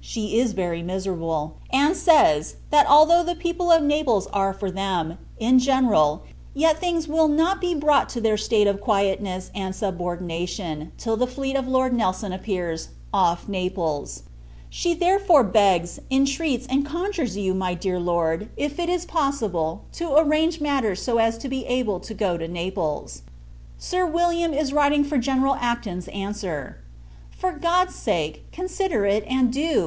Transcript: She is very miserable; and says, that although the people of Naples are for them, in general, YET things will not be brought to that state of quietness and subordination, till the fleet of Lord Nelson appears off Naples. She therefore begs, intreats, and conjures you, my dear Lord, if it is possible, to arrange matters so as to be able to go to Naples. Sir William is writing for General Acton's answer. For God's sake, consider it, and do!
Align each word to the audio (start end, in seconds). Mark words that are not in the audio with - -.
She 0.00 0.38
is 0.38 0.52
very 0.52 0.82
miserable; 0.82 1.54
and 1.72 1.96
says, 1.96 2.56
that 2.70 2.86
although 2.86 3.22
the 3.22 3.34
people 3.36 3.70
of 3.72 3.82
Naples 3.82 4.26
are 4.34 4.52
for 4.52 4.70
them, 4.70 5.16
in 5.38 5.58
general, 5.58 6.24
YET 6.52 6.78
things 6.78 7.08
will 7.08 7.26
not 7.28 7.60
be 7.60 7.74
brought 7.74 8.08
to 8.10 8.20
that 8.20 8.40
state 8.40 8.66
of 8.66 8.80
quietness 8.82 9.50
and 9.54 9.74
subordination, 9.74 10.92
till 10.98 11.16
the 11.16 11.28
fleet 11.28 11.56
of 11.56 11.66
Lord 11.68 11.94
Nelson 11.94 12.32
appears 12.34 12.88
off 13.14 13.48
Naples. 13.48 14.24
She 14.68 14.92
therefore 14.94 15.42
begs, 15.44 16.00
intreats, 16.10 16.66
and 16.68 16.84
conjures 16.84 17.36
you, 17.38 17.54
my 17.54 17.72
dear 17.72 17.98
Lord, 17.98 18.48
if 18.58 18.78
it 18.78 18.88
is 18.90 19.06
possible, 19.06 19.84
to 19.92 20.16
arrange 20.16 20.60
matters 20.60 21.00
so 21.02 21.16
as 21.18 21.38
to 21.38 21.48
be 21.48 21.64
able 21.66 21.98
to 22.00 22.12
go 22.12 22.36
to 22.36 22.46
Naples. 22.46 23.22
Sir 23.78 24.04
William 24.04 24.52
is 24.52 24.72
writing 24.72 25.02
for 25.04 25.16
General 25.18 25.54
Acton's 25.54 26.08
answer. 26.08 26.78
For 27.30 27.52
God's 27.52 27.94
sake, 27.94 28.44
consider 28.52 29.06
it, 29.06 29.24
and 29.26 29.50
do! 29.52 29.82